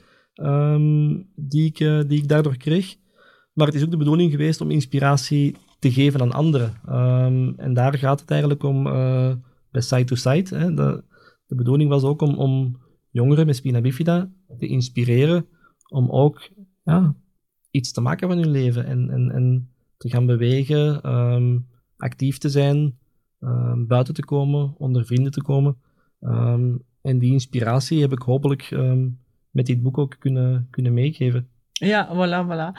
[1.35, 2.97] die, ik, uh, die ik daardoor kreeg.
[3.53, 6.75] Maar het is ook de bedoeling geweest om inspiratie te geven aan anderen.
[6.89, 9.33] Um, en daar gaat het eigenlijk om uh,
[9.71, 10.47] bij side-to-side.
[10.47, 11.05] -side, de,
[11.47, 15.47] de, bedoeling was ook om, om jongeren met spina bifida te inspireren
[15.89, 16.49] om ook
[16.85, 17.15] ja,
[17.71, 21.67] iets te maken van hun leven en, en, en te gaan bewegen, um,
[21.97, 22.99] actief te zijn,
[23.41, 25.77] um, buiten te komen, onder vrienden te komen.
[27.03, 28.77] en die inspiratie heb ik hopelijk
[29.51, 31.49] met dit boek ook kunnen, kunnen meegeven.
[31.73, 32.73] Ja, voilà, voilà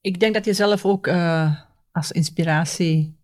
[0.00, 1.60] ik denk dat je zelf ook uh,
[1.92, 3.18] als inspiratie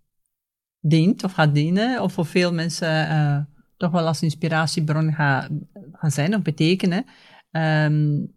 [0.80, 3.38] dient of gaat dienen, of voor veel mensen uh,
[3.76, 5.50] toch wel als inspiratiebron gaat
[5.92, 7.04] gaan zijn of betekenen.
[7.50, 8.34] Um,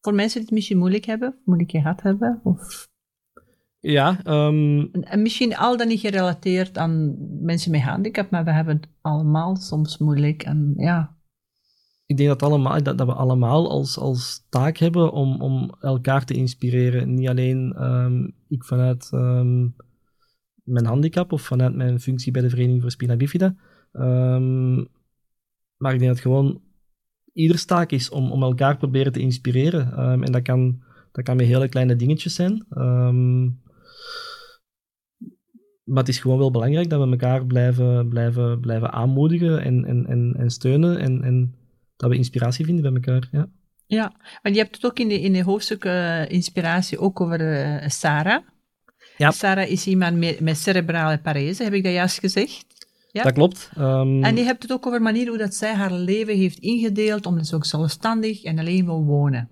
[0.00, 2.88] voor mensen die het misschien moeilijk hebben, moeilijk gehad hebben, of
[3.80, 4.20] ja.
[4.24, 4.90] Um...
[4.92, 9.56] En misschien al dan niet gerelateerd aan mensen met handicap, maar we hebben het allemaal
[9.56, 10.42] soms moeilijk.
[10.42, 11.16] En ja,
[12.10, 16.24] ik denk dat, allemaal, dat, dat, we allemaal als, als taak hebben om, om elkaar
[16.24, 17.14] te inspireren.
[17.14, 19.74] Niet alleen um, ik vanuit um,
[20.62, 23.54] mijn handicap of vanuit mijn functie bij de Vereniging voor Spina Bifida.
[23.92, 24.88] Um,
[25.76, 26.62] maar ik denk dat gewoon
[27.32, 29.92] ieders taak is om, om elkaar proberen te inspireren.
[30.22, 32.66] en dat kan, dat kan met hele kleine dingetjes zijn.
[35.84, 40.06] maar het is gewoon wel belangrijk dat we elkaar blijven, blijven, blijven aanmoedigen en, en,
[40.06, 41.54] en, en steunen en, en
[42.00, 43.28] dat we inspiratie vinden bij elkaar.
[43.32, 43.48] Ja,
[43.86, 44.12] ja.
[44.42, 47.88] want je hebt het ook in de, in de hoofdstuk uh, inspiratie ook over uh,
[47.88, 48.42] Sarah.
[49.16, 49.30] Ja.
[49.30, 52.66] Sarah is iemand met, met cerebrale parese, heb ik dat juist gezegd?
[53.12, 53.22] Ja?
[53.22, 53.70] Dat klopt.
[53.78, 56.58] Um, en je hebt het ook over de manier hoe dat zij haar leven heeft
[56.58, 59.50] ingedeeld, omdat ze ook zelfstandig en alleen wil wonen.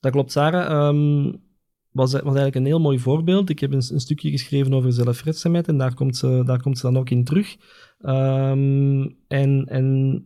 [0.00, 0.88] Dat klopt, Sarah.
[0.88, 1.42] Um,
[1.90, 3.50] was, was eigenlijk een heel mooi voorbeeld.
[3.50, 6.86] Ik heb een, een stukje geschreven over zelfredzaamheid en daar komt ze, daar komt ze
[6.86, 7.56] dan ook in terug.
[8.00, 10.24] Um, en, en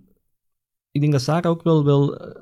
[0.95, 2.41] ik denk dat Sarah ook wel, wel eh,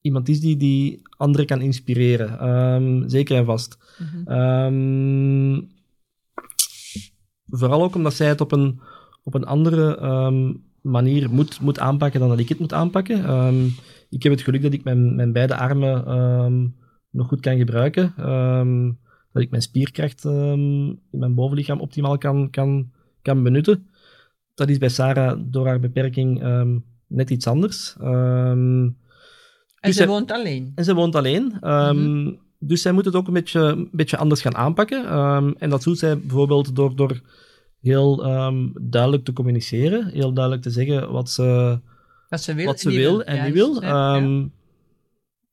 [0.00, 2.48] iemand is die, die anderen kan inspireren.
[2.48, 3.78] Um, zeker en vast.
[3.98, 4.38] Mm -hmm.
[4.38, 5.68] um,
[7.46, 8.80] vooral ook omdat zij het op een,
[9.22, 13.16] op een andere um, manier moet, moet aanpakken dan dat ik het moet aanpakken.
[14.10, 16.74] ik heb het geluk dat ik mijn, mijn beide armen
[17.10, 18.14] nog goed kan gebruiken.
[19.32, 23.86] Dat ik mijn spierkracht in mijn bovenlichaam optimaal kan, kan, kan benutten.
[24.54, 26.42] Dat is bij Sarah door haar beperking
[27.12, 27.96] net iets anders.
[27.98, 28.96] en
[29.80, 30.72] dus ze woont alleen.
[30.74, 31.44] En ze woont alleen.
[31.44, 32.38] Mm -hmm.
[32.58, 35.04] Dus zij moet het ook een beetje, een beetje anders gaan aanpakken.
[35.58, 37.20] en dat doet zij bijvoorbeeld door, door
[37.80, 38.16] heel
[38.80, 40.06] duidelijk te communiceren.
[40.06, 41.78] Heel duidelijk te zeggen wat ze,
[42.28, 43.82] wat ze wil, wat ze wil en niet wil.
[43.82, 44.20] Ja,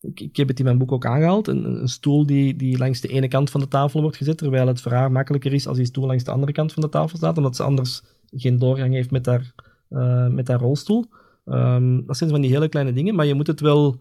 [0.02, 3.02] ik, ik, heb het in mijn boek ook aangehaald, een, een, stoel die, die langs
[3.02, 5.78] de ene kant van de tafel wordt gezet, terwijl het voor haar makkelijker is als
[5.78, 8.93] die stoel langs de andere kant van de tafel staat, omdat ze anders geen doorgang
[8.93, 9.54] heeft met haar,
[9.89, 11.06] uh, met haar rolstoel.
[11.49, 13.99] Um, dat zijn van die hele kleine dingen, maar je moet het wel,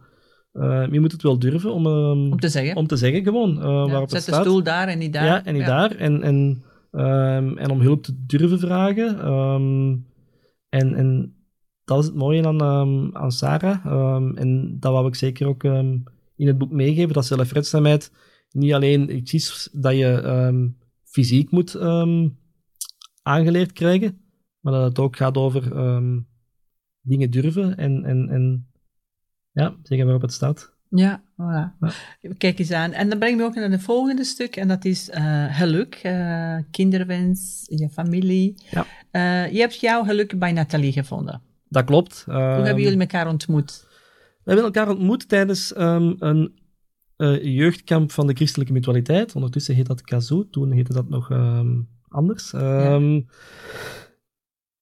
[0.52, 2.76] uh, je moet het wel durven om, um, om te zeggen.
[2.76, 3.50] Om te zeggen gewoon.
[3.50, 5.24] Uh, ja, waarop zet het de stoel daar en niet daar.
[5.24, 5.68] Ja, en niet ja.
[5.68, 5.96] daar.
[5.96, 9.18] En, en, um, en om hulp te durven vragen.
[10.68, 11.37] en, en
[11.84, 12.62] dat is het mooie aan,
[13.16, 13.84] aan Sarah.
[14.34, 18.12] En dat wou ik zeker ook in het boek meegeven, dat zelfredzaamheid
[18.50, 20.72] niet alleen iets is dat je
[21.04, 21.78] fysiek moet
[23.22, 24.20] aangeleerd krijgen,
[24.61, 25.62] maar dat het ook gaat over
[27.09, 28.66] dingen durven en, en, en
[29.53, 30.77] ja, zeggen waarop het staat.
[30.90, 31.77] Ja, voilà.
[31.81, 31.92] Ja.
[32.38, 32.92] Kijk eens aan.
[32.92, 36.59] En dan breng we ook naar het volgende stuk, en dat is uh, geluk, uh,
[36.71, 38.55] kinderwens, je familie.
[38.71, 38.87] Ja.
[39.12, 41.42] Uh, je hebt jouw geluk bij Nathalie gevonden.
[41.68, 42.23] Dat klopt.
[42.27, 43.87] Hoe hebben ehm, jullie elkaar ontmoet?
[44.44, 46.53] We hebben elkaar ontmoet tijdens um, een
[47.42, 49.35] jeugdkamp van de christelijke mutualiteit.
[49.35, 52.51] Ondertussen heet dat Kazoo, toen heette dat nog um, anders.
[52.51, 53.01] Ja.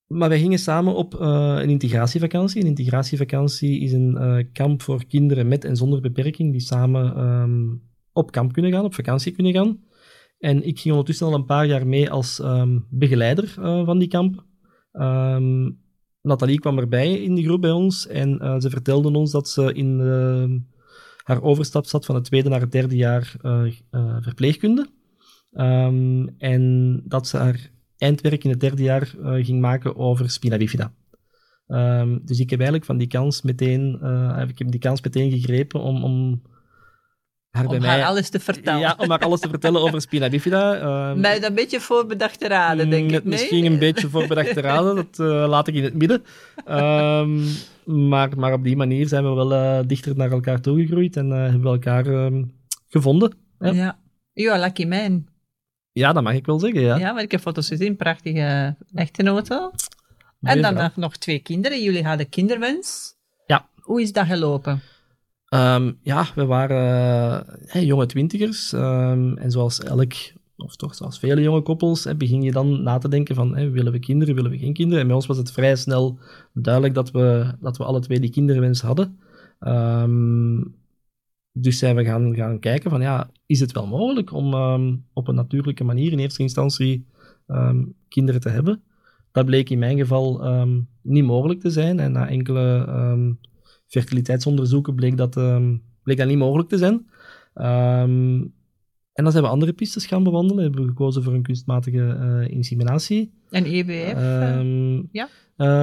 [0.07, 2.61] Maar wij gingen samen op uh, een integratievakantie.
[2.61, 7.81] Een integratievakantie is een uh, kamp voor kinderen met en zonder beperking die samen
[8.12, 9.85] op kamp kunnen gaan, op vakantie kunnen gaan.
[10.38, 12.42] En ik ging ondertussen al een paar jaar mee als
[12.90, 13.49] begeleider
[13.85, 14.45] van die kamp.
[16.23, 20.01] Nathalie kwam erbij in de groep bij ons en ze vertelde ons dat ze in
[21.23, 23.37] haar overstap zat van het tweede naar het derde jaar
[24.21, 24.88] verpleegkunde.
[26.38, 30.92] En dat ze haar eindwerk in het derde jaar ging maken over spina bifida.
[31.68, 33.94] Um, dus ik heb eigenlijk van die kans meteen,
[34.48, 36.42] ik heb die kans meteen gegrepen om, om
[37.50, 38.80] haar om haar alles te vertellen.
[38.80, 41.11] Ja, om haar alles te vertellen over spina bifida.
[41.11, 43.24] Um, Met een beetje voorbedachte raden, denk ik.
[43.24, 46.22] Misschien een beetje voorbedachte raden, dat uh, laat ik in het midden.
[46.68, 47.44] Um,
[48.09, 51.62] maar, maar op die manier zijn we wel uh, dichter naar elkaar toegegroeid en hebben
[51.62, 52.32] we elkaar
[52.88, 53.35] gevonden.
[53.59, 53.72] Ja.
[53.72, 53.98] ja.
[54.32, 55.26] Ja, lucky man.
[55.96, 56.96] Ja, dat mag ik wel zeggen, ja.
[56.96, 59.70] Ja, maar ik heb foto's gezien, prachtige echtgenoten.
[60.40, 61.82] En dan nog, nog twee kinderen.
[61.82, 63.14] Jullie hadden kinderwens.
[63.46, 63.68] Ja.
[63.80, 64.80] Hoe is dat gelopen?
[65.54, 68.72] Um, ja, we waren hey, jonge twintigers.
[68.72, 70.12] Um, en zoals elk,
[70.56, 73.70] of toch zoals vele jonge koppels, hè, begin je dan na te denken van, hey,
[73.70, 75.00] willen we kinderen, willen we geen kinderen?
[75.00, 76.18] En bij ons was het vrij snel
[76.52, 79.18] duidelijk dat we, dat we alle twee die kinderwens hadden.
[79.61, 80.74] Um,
[81.59, 84.55] dus zijn we gaan, gaan kijken van, ja, is het wel mogelijk om
[85.12, 87.07] op een natuurlijke manier in eerste instantie
[88.09, 88.83] kinderen te hebben?
[89.33, 90.45] Dat bleek in mijn geval
[91.03, 92.01] niet mogelijk te zijn.
[92.01, 93.37] En na enkele
[93.87, 95.35] fertiliteitsonderzoeken bleek dat,
[96.03, 97.07] bleek dat niet mogelijk te zijn.
[99.16, 100.57] En dan zijn we andere pistes gaan bewandelen.
[100.57, 101.98] We hebben gekozen voor een kunstmatige
[102.42, 103.33] uh, inseminatie.
[103.50, 104.12] En EWF?
[104.12, 105.29] Um, ehm, ja?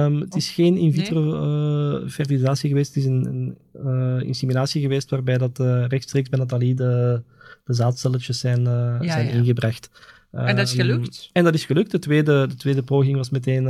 [0.04, 2.02] Um, het is geen in vitro nee.
[2.02, 2.94] uh, fertilisatie geweest.
[2.94, 7.22] Het is een, een inseminatie geweest waarbij dat rechtstreeks bij Nathalie de,
[7.64, 9.32] de zaadcelletjes zijn, ja, zijn ja.
[9.32, 9.90] ingebracht.
[10.30, 11.30] en dat is gelukt?
[11.32, 11.90] En dat is gelukt.
[11.90, 13.66] De tweede, de tweede poging was meteen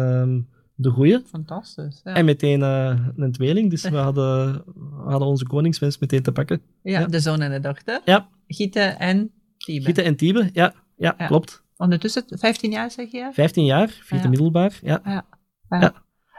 [0.75, 1.23] de goeie.
[1.27, 2.01] Fantastisch.
[2.05, 2.15] Ja.
[2.15, 6.61] En meteen uh, een tweeling, dus we hadden, we hadden onze koningswens meteen te pakken.
[6.83, 8.01] Ja, ja, de zoon en de dochter.
[8.05, 8.29] Ja.
[8.47, 9.31] Gitte en
[9.65, 10.03] Tiebe.
[10.03, 11.63] En Tiebe, ja, ja, klopt.
[11.77, 13.31] Ondertussen 15 jaar, zeg je?
[13.33, 15.01] 15 jaar, vierde middelbaar, ja.
[15.05, 15.25] ja.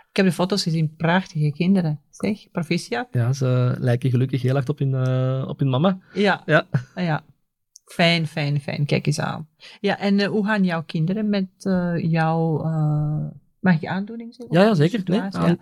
[0.10, 2.02] Ik heb de foto's gezien, prachtige kinderen.
[2.10, 3.08] Zeg, proficiat.
[3.12, 6.00] Ja, ze lijken gelukkig heel hard op hun, uh, op hun mama.
[6.14, 6.42] Ja.
[6.46, 6.66] Ja.
[6.96, 7.24] ja.
[7.86, 8.86] Fijn, fijn, fijn.
[8.86, 9.48] Kijk eens aan.
[9.80, 12.64] Ja, en uh, hoe gaan jouw kinderen met uh, jouw...
[13.60, 14.60] Mag je aandoening zeggen?
[14.60, 15.02] Ja, ja zeker.
[15.06, 15.58] Nee, ja.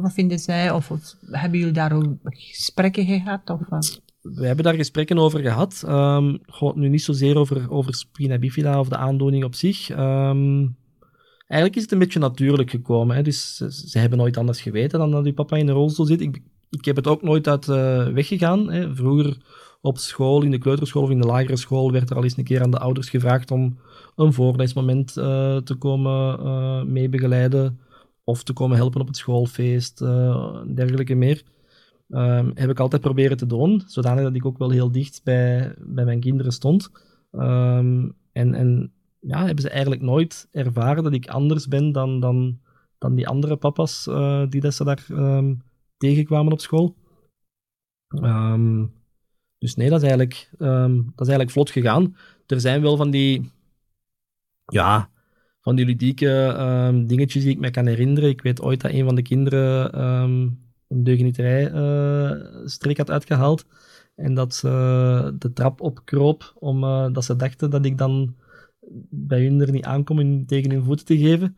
[0.00, 0.70] wat vinden zij?
[0.70, 3.50] Of, of, hebben jullie daar ook gesprekken gehad?
[3.50, 3.60] Of,
[4.24, 5.82] We hebben daar gesprekken over gehad.
[5.88, 9.88] Um, goh, nu niet zozeer over, over spina bifida of de aandoening op zich.
[9.90, 10.76] Um,
[11.46, 13.16] eigenlijk is het een beetje natuurlijk gekomen.
[13.16, 13.22] Hè.
[13.22, 16.20] Dus ze, hebben nooit anders geweten dan dat die papa in de rolstoel zit.
[16.20, 18.90] Ik, ik heb het ook nooit uit uh, weggegaan.
[18.94, 19.36] Vroeger
[19.80, 22.44] op school, in de kleuterschool of in de lagere school, werd er al eens een
[22.44, 23.78] keer aan de ouders gevraagd om
[24.16, 27.78] een voorlesmoment uh, te komen uh, meebegeleiden
[28.24, 31.42] of te komen helpen op het schoolfeest, uh, dergelijke meer.
[32.08, 35.74] Um, heb ik altijd proberen te doen, zodanig dat ik ook wel heel dicht bij,
[35.78, 36.90] bij mijn kinderen stond.
[37.32, 42.60] Um, en, en ja, hebben ze eigenlijk nooit ervaren dat ik anders ben dan, dan,
[42.98, 44.04] dan die andere papa's
[44.48, 45.62] die dat ze daar um,
[45.96, 46.96] tegenkwamen op school.
[49.58, 52.16] Dus nee, dat is, eigenlijk, dat is eigenlijk vlot gegaan.
[52.46, 53.50] Er zijn wel van die,
[54.64, 55.10] ja,
[55.60, 58.28] van die ludieke dingetjes die ik me kan herinneren.
[58.28, 60.62] Ik weet ooit dat een van de kinderen
[60.94, 62.30] een deugnieterij uh,
[62.64, 63.66] strik had uitgehaald.
[64.16, 68.34] En dat ze de trap opkroop, omdat uh, ze dachten dat ik dan
[69.10, 71.56] bij hun er niet aankom en tegen hun voeten te geven.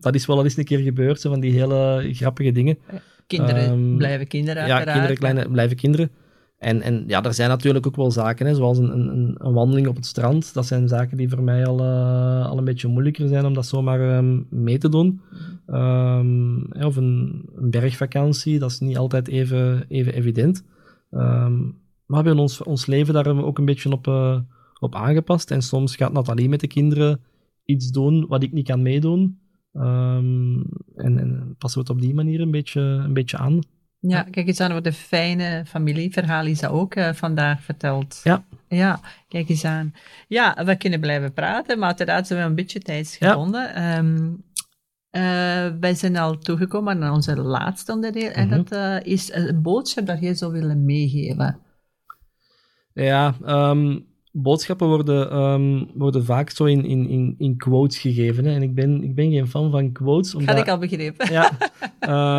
[0.00, 2.78] dat is wel al eens een keer gebeurd, zo van die hele grappige dingen.
[3.26, 6.10] Kinderen blijven kinderen, Ja, kinderen kleine, blijven kinderen.
[6.58, 9.86] En, en ja, er zijn natuurlijk ook wel zaken, hè, zoals een, een, een, wandeling
[9.86, 10.54] op het strand.
[10.54, 13.66] Dat zijn zaken die voor mij al, uh, al een beetje moeilijker zijn om dat
[13.66, 15.20] zomaar um, mee te doen.
[15.70, 20.64] Um, of een, een, bergvakantie, dat is niet altijd even, even evident.
[21.10, 21.76] Um,
[22.06, 24.38] maar we hebben ons, ons leven daar ook een beetje op, uh,
[24.78, 25.50] op aangepast.
[25.50, 27.20] En soms gaat Nathalie met de kinderen
[27.64, 29.38] iets doen wat ik niet kan meedoen.
[29.72, 30.64] en,
[30.96, 33.60] en passen we het op die manier een beetje, een beetje aan.
[34.00, 38.20] Ja, kijk eens aan wat een fijne familieverhaal is dat ook uh, vandaag verteld.
[38.24, 38.44] Ja.
[38.68, 39.94] Ja, kijk eens aan.
[40.28, 43.16] Ja, we kunnen blijven praten, maar uiteraard zijn we een beetje.
[43.18, 43.34] Ja.
[43.98, 44.30] Um, uh,
[45.80, 48.30] wij zijn al toegekomen aan onze laatste onderdeel.
[48.30, 48.64] En mm-hmm.
[48.64, 51.60] dat uh, is een boodschap dat jij zou willen meegeven.
[52.92, 53.34] Ja,
[53.70, 58.44] um, boodschappen worden, um, worden vaak zo in, in, in, quotes gegeven.
[58.44, 58.54] Hè?
[58.54, 60.34] En ik ben, ik ben geen fan van quotes.
[60.34, 61.32] Omdat, Had ik al begrepen.
[61.32, 61.52] Ja.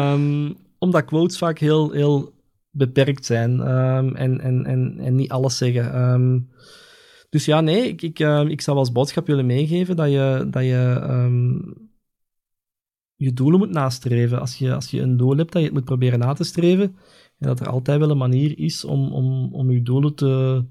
[0.79, 2.33] omdat quotes vaak heel, heel
[2.71, 6.47] beperkt zijn en, en, en, en niet alles zeggen.
[7.29, 10.63] Dus ja, nee, ik, ik, uh, ik zou als boodschap willen meegeven dat je, dat
[10.63, 11.01] je
[13.19, 14.39] je doelen moet nastreven.
[14.39, 16.95] Als je, als je een doel hebt, dat je het moet proberen na te streven.
[17.37, 20.63] En dat er altijd wel een manier is om, om, om je doelen te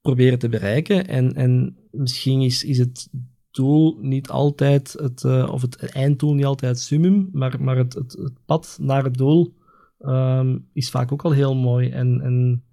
[0.00, 1.06] proberen te bereiken.
[1.06, 3.08] En, en misschien is, is het
[3.50, 7.94] doel niet altijd het, uh, of het einddoel niet altijd het summum, maar, maar het,
[7.94, 9.54] het, pad naar het doel
[10.00, 11.88] um, is vaak ook al heel mooi.
[11.88, 12.64] En, en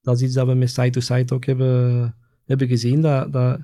[0.00, 2.14] dat is iets dat we met Side to Side ook hebben,
[2.44, 3.00] hebben gezien.
[3.00, 3.60] Dat, dat,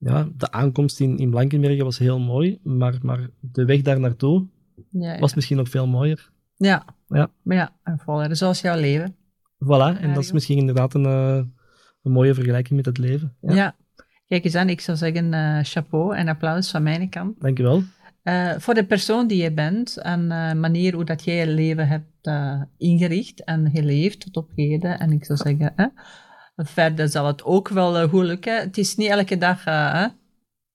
[0.00, 4.46] ja, de aankomst in, in Blankenbergen was heel mooi, maar, maar de weg daar naartoe
[4.90, 5.18] ja, ja.
[5.18, 6.30] was misschien nog veel mooier.
[6.56, 7.30] Ja, ja.
[7.42, 9.14] maar ja, en voilà, zoals jouw leven.
[9.64, 11.42] Voilà, en dat is misschien inderdaad een, uh,
[12.02, 13.36] een mooie vergelijking met het leven.
[13.40, 13.76] Ja.
[14.26, 17.40] Kijk eens aan, ik zou zeggen uh, chapeau en applaus van mijn kant.
[17.40, 17.82] Dankjewel.
[18.24, 21.88] Uh, voor de persoon die je bent en uh, manier hoe dat jij je leven
[21.88, 22.30] hebt
[22.76, 24.98] ingericht en geleefd tot op heden.
[24.98, 25.86] En ik zou zeggen, hè,
[26.64, 28.60] verder zal het ook wel goed lukken.
[28.60, 29.64] Het is niet elke dag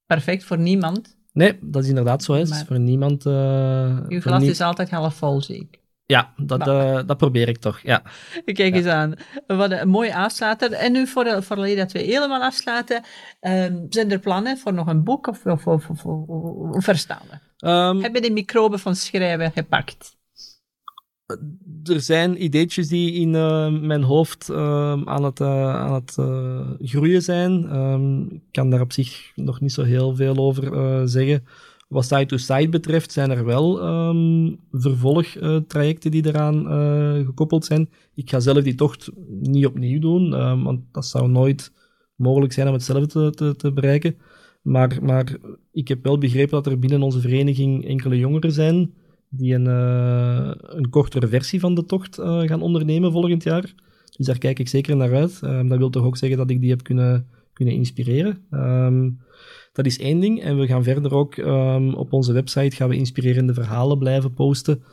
[0.05, 1.17] perfect voor niemand.
[1.33, 2.33] Nee, dat is inderdaad zo.
[2.33, 3.23] Is voor niemand...
[3.23, 5.83] je glas is altijd half vol, zie ik.
[6.07, 8.01] Ja, dat, uh, dat probeer ik toch, ja.
[8.45, 9.13] Kijk eens aan.
[9.47, 10.71] Wat een mooie afsluiter.
[10.71, 13.03] En nu, voor, voor dat we helemaal afsluiten,
[13.41, 17.25] um, zijn er plannen voor nog een boek of, of, of, of, of verstaan
[17.59, 20.17] um, Heb je de microben van schrijven gepakt?
[21.85, 24.57] Er zijn ideetjes die in uh, mijn hoofd uh,
[25.03, 26.17] aan het, uh, aan het
[26.79, 27.75] groeien zijn.
[27.75, 31.43] Um, ik kan daar op zich nog niet zo heel veel over zeggen.
[31.87, 36.65] Wat side-to-side betreft zijn er wel um, vervolgtrajecten die eraan
[37.25, 37.89] gekoppeld zijn.
[38.13, 40.29] Ik ga zelf die tocht niet opnieuw doen,
[40.63, 41.71] want dat zou nooit
[42.15, 44.17] mogelijk zijn om hetzelfde te, te, te, bereiken.
[44.61, 45.37] Maar, maar
[45.71, 48.93] ik heb wel begrepen dat er binnen onze vereniging enkele jongeren zijn
[49.37, 53.73] die een, uh, een kortere versie van de tocht uh, gaan ondernemen volgend jaar.
[54.17, 55.39] Dus daar kijk ik zeker naar uit.
[55.43, 58.37] Um, dat wil toch ook zeggen dat ik die heb kunnen, kunnen inspireren.
[59.73, 60.41] Dat is één ding.
[60.41, 64.83] En we gaan verder ook um, op onze website gaan we inspirerende verhalen blijven posten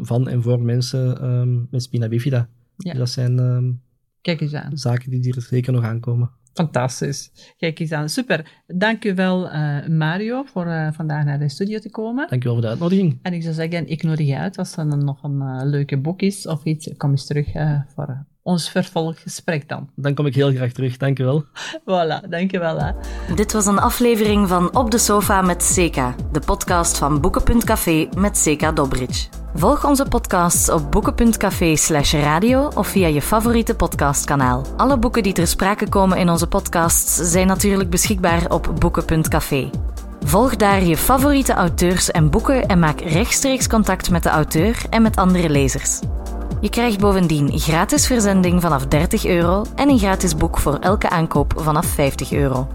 [0.00, 2.48] van en voor mensen met spina bifida.
[2.76, 2.90] Ja.
[2.90, 3.80] Dus dat zijn
[4.20, 4.76] Kijk eens aan.
[4.76, 6.30] zaken die er zeker nog aankomen.
[6.54, 7.54] Fantastisch.
[7.56, 8.08] Kijk eens aan.
[8.08, 8.62] Super.
[8.66, 12.28] Dank u wel, uh, Mario, voor uh, vandaag naar de studio te komen.
[12.28, 13.18] Dank u wel voor de uitnodiging.
[13.22, 16.20] En ik zou zeggen, ik nodig je uit als er nog een uh, leuke boek
[16.20, 16.96] is of iets.
[16.96, 17.46] Kom eens terug
[17.94, 19.88] voor ons vervolggesprek dan.
[19.94, 21.44] Dan kom ik heel graag terug, dankjewel.
[21.80, 22.78] Voilà, dankjewel.
[22.78, 22.92] Hè.
[23.34, 28.36] Dit was een aflevering van Op de Sofa met Seka, de podcast van Boeken.café met
[28.36, 29.28] Seka Dobridge.
[29.54, 34.66] Volg onze podcasts op boeken.café slash radio of via je favoriete podcastkanaal.
[34.76, 39.70] Alle boeken die ter sprake komen in onze podcasts zijn natuurlijk beschikbaar op boeken.café.
[40.24, 45.02] Volg daar je favoriete auteurs en boeken en maak rechtstreeks contact met de auteur en
[45.02, 46.00] met andere lezers.
[46.60, 51.52] Je krijgt bovendien gratis verzending vanaf 30 euro en een gratis boek voor elke aankoop
[51.56, 52.68] vanaf 50 euro.